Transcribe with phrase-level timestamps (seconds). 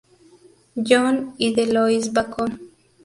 [0.77, 2.59] John y de Lois Bacon.